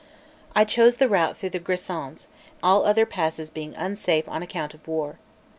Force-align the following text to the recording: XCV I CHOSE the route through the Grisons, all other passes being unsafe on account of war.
XCV 0.01 0.51
I 0.55 0.65
CHOSE 0.65 0.95
the 0.97 1.07
route 1.07 1.37
through 1.37 1.51
the 1.51 1.59
Grisons, 1.59 2.25
all 2.63 2.87
other 2.87 3.05
passes 3.05 3.51
being 3.51 3.75
unsafe 3.75 4.27
on 4.27 4.41
account 4.41 4.73
of 4.73 4.87
war. 4.87 5.19